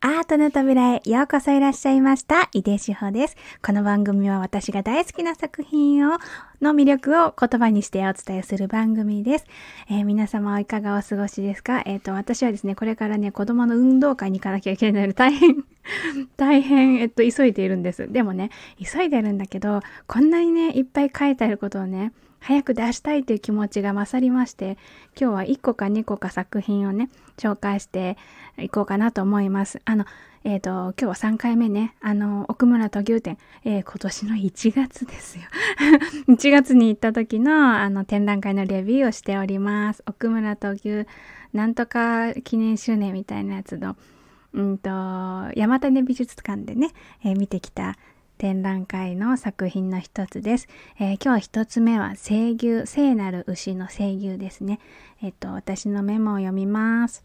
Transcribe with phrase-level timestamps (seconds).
[0.00, 2.48] アートの扉へようこそいらっしゃいました。
[2.52, 3.36] 井出志保です。
[3.66, 6.18] この番組は私が大好きな作品を、
[6.62, 9.46] の魅力を言葉にしてお伝えする番組です。
[9.90, 11.82] えー、皆様はいかがお過ごしですか？
[11.84, 15.64] えっ、ー、と、私はですね、これからね、子供の運動会に行かなきゃいけないので大変
[16.36, 18.10] 大変、えっと、急いでいるんです。
[18.10, 18.50] でもね、
[18.82, 24.78] 急いでるんだけど、こんなにね、いっぱい書いてあることをね、早く出したいという気持ちが勝りまして、
[25.20, 28.16] 今日は1個か2個か作品をね、紹介して
[28.58, 29.80] いこうかなと思います。
[29.84, 30.04] あの、
[30.44, 35.44] えっ、ー、と、今日は3回目ね、あの、奥村土牛展、えー、今年の1月ですよ。
[36.28, 40.02] 1月に行った時の、あの、展覧会のレビューをしております。
[40.06, 41.06] 奥村土牛、
[41.52, 43.96] なんとか記念周年みたいなやつの、
[44.52, 44.90] うんと、
[45.54, 46.92] 山種美術館でね、
[47.24, 47.96] えー、見てきた
[48.38, 50.68] 展覧会の作品の一つです。
[50.98, 54.80] えー、今日一つ目は聖牛、聖なる牛の聖牛ですね。
[55.22, 57.24] えっ、と、私のメモを読みます。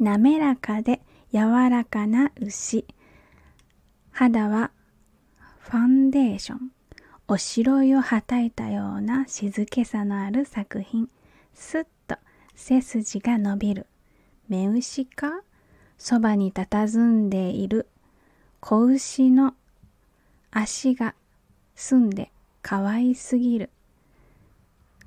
[0.00, 1.00] 滑らかで
[1.32, 2.84] 柔らかな牛。
[4.10, 4.70] 肌は
[5.60, 6.72] ファンデーション。
[7.28, 11.08] おしろいをはたいたような静けさのある作品。
[11.54, 12.16] すっと
[12.54, 13.86] 背筋が伸びる。
[14.48, 15.42] 目牛か？
[16.02, 17.86] そばに佇んでいる
[18.58, 19.54] 子牛の
[20.50, 21.14] 足が
[21.76, 23.70] 澄んで可愛すぎる。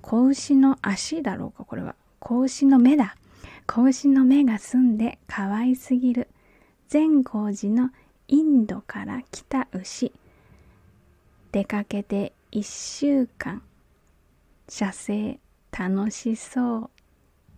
[0.00, 1.96] 子牛の足だろうかこれは。
[2.20, 3.16] 子牛の目だ。
[3.66, 6.28] 子牛の目が澄んで可愛すぎる。
[6.86, 7.90] 善光寺の
[8.28, 10.12] インドから来た牛。
[11.50, 13.62] 出かけて一週間。
[14.68, 15.40] 写生
[15.76, 16.90] 楽しそう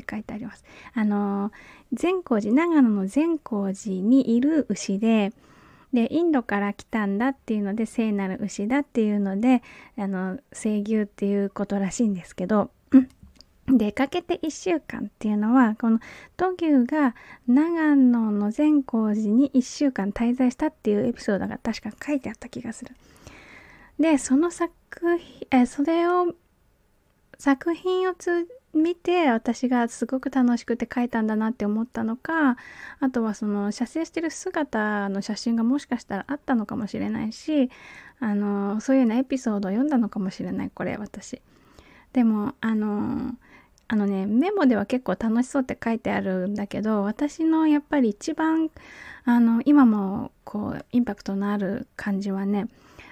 [0.00, 0.64] って書いてあります。
[0.94, 1.52] あの
[1.92, 5.32] 善光寺長野の善光寺にいる牛で
[5.92, 9.62] でインドから来たんだっていうので聖なる牛だっていうので
[9.98, 12.70] あの聖牛っていうことらしいんですけど、
[13.66, 15.98] 出かけて1週間っていうのはこの
[16.36, 17.14] 土牛が
[17.46, 22.94] 長野の善光寺に1週間滞在したっていうエピソードが確か書いてあった気がする。
[23.98, 24.72] でその作
[25.18, 26.34] 品えそれを
[27.38, 32.56] 作品を通見て私がすごく楽しくて描いたんだなって思ったのか
[33.00, 37.70] あとはその写生してる姿の写真がもしかしたらあったのかもしれないし
[38.20, 41.40] あのそういうようなエピソードを読んだのかもしれないこれ私。
[42.12, 43.34] でもあの
[43.88, 48.70] あのねメモでは結構楽しそうって書いてあるんだけど私のやっぱり一番
[49.24, 52.68] あの今もこうインパクトのある感じはね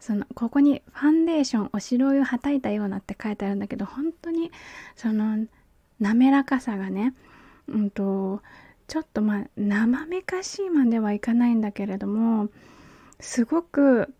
[0.00, 4.50] そのここにファンデーションお白湯はたいたようなって書いてあるんだけど本当に
[4.96, 5.46] その
[6.00, 7.14] 滑らかさがね
[7.68, 8.42] うんと
[8.88, 12.48] ちょっとまあ生めかしいまではいかないんだけれども
[13.20, 14.12] すごく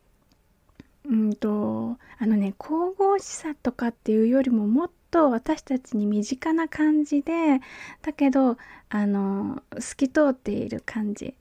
[1.06, 7.60] うんとあのね神々しさとかっていうよりももっと私たちに身近な感じで
[8.02, 8.58] だけど
[8.90, 11.34] あの透き通っている感じ。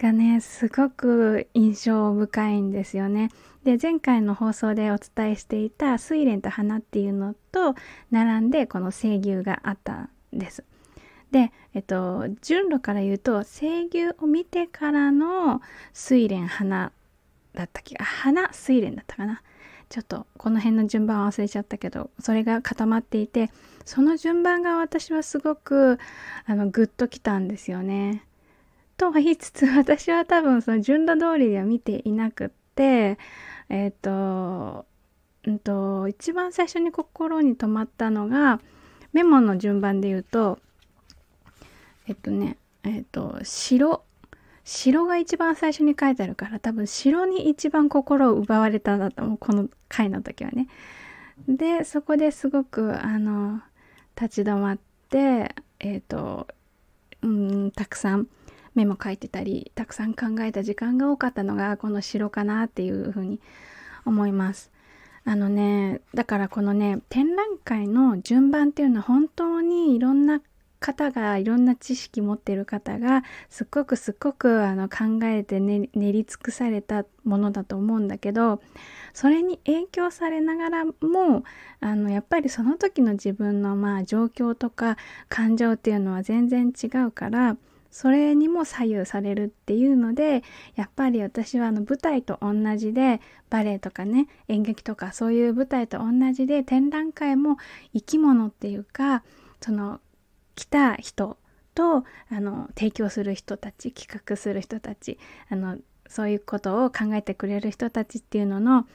[0.00, 3.30] がねすごく印象深いんですよね。
[3.64, 7.74] で前回の放送でお伝えしていた「睡蓮と花」っていうのと
[8.10, 10.64] 並んでこの声牛があったんです。
[11.30, 15.60] で、えっと、順路から言うと声牛を見てからの
[15.94, 16.92] 睡蓮花
[17.52, 19.42] だったっけ花睡蓮だったかな
[19.90, 23.50] ちょっとこの辺の順番忘れちゃったけどそれが固まっていて
[23.84, 25.98] その順番が私はすごく
[26.46, 28.24] あのグッときたんですよね。
[29.00, 33.18] とは言いつつ 私は多分その順路通りでは見ていなくって
[33.70, 34.84] えっ、ー、と
[35.46, 38.60] うんと一番最初に心に留まったのが
[39.14, 40.58] メモの順番で言うと
[42.06, 44.04] えっとねえっと城
[44.64, 50.68] 城が一番最初に書いてあるから多分城に一番心を奪われたんだと思うこの回の時はね。
[51.48, 53.62] でそこですごくあの
[54.14, 54.78] 立ち止まっ
[55.08, 56.48] てえっ、ー、と
[57.22, 58.28] うんたくさん
[58.74, 63.40] メモ書いてたりたくさん考えた時間が多かったのがこの城かなっていうふうに
[64.04, 64.70] 思います。
[65.24, 70.40] あのねだからこのね展覧会の順番っていうのは本当にいろんな
[70.80, 78.62] 方がいろんな知識持ってる方がすっごくすっごくあの考えて、ね、練り尽くされたものだと思うんだけど
[79.12, 81.44] それに影響されながらも
[81.80, 84.96] あのやっぱりその時の自分のまあ状況とか
[85.28, 87.56] 感情っていうのは全然違うから
[87.90, 90.42] それにも左右されるっていうので
[90.76, 97.56] やっぱり私はあの舞台と同じでバレエとかね演劇とかそういう舞台と同じで展覧会も
[97.92, 99.24] 生き物っていうか
[99.60, 100.00] その
[100.54, 101.36] 来た人
[101.74, 105.78] とあの提供する人たち企画する人たちあの
[106.08, 108.86] そういうことを考えてくれる人たちっていうのの、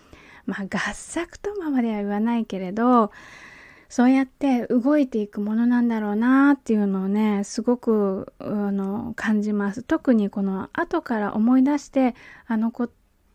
[0.46, 3.12] まあ、合作とまでは言わないけれど
[3.90, 9.84] そうやって動いていくものなんだろうなっていうのをね、すごく、あの、感じます。
[9.84, 12.16] 特にこの後から思い出して、
[12.48, 12.90] あのこ、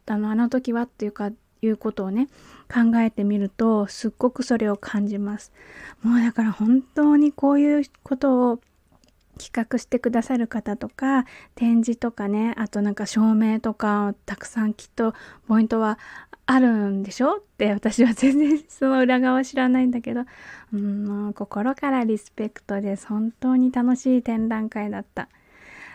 [0.06, 1.30] あの、あの時はっていうか、
[1.62, 2.28] いうことをね、
[2.72, 5.52] 考えてみると、すっごくそれを感じます。
[6.02, 8.60] もうだから本当にこういうことを
[9.40, 15.14] 企画してくださる方とか、展示とかね、あとなんか照明とか、たくさんきっと
[15.48, 15.98] ポイントは
[16.46, 17.36] あるんでしょ？
[17.36, 20.24] って私は全然その裏側知らないんだけど、
[20.72, 23.06] うん、心からリスペクトです。
[23.06, 25.28] 本当に楽しい展覧会だった。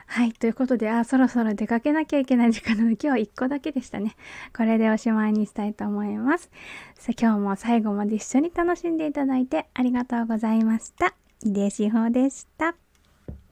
[0.07, 0.33] はい。
[0.33, 4.15] ということで、あ、そろそろ出かけなきゃいけない時間なので、今日は1個だけでしたね。
[4.55, 6.51] これでおしまいにしたいと思います。
[6.93, 11.15] さ、今日も最後まで一緒に楽しんでいただいてありがとうございました。
[11.43, 12.84] 井出志保でした。